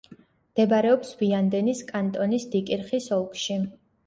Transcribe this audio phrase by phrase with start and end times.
[0.53, 3.61] მდებარეობს ვიანდენის კანტონის დიკირხის ოლქში.